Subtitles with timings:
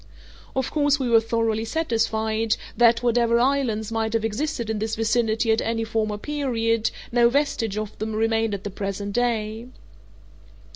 [0.55, 5.51] Of course we were thoroughly satisfied that, whatever islands might have existed in this vicinity
[5.51, 9.67] at any former period, no vestige of them remained at the present day.